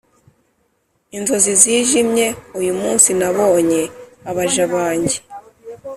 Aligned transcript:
inzozi 1.17 1.51
zijimye! 1.61 2.27
uyu 2.59 2.73
munsi 2.81 3.09
nabonye 3.19 3.81
abaja 4.29 4.63
banjye 4.73 5.17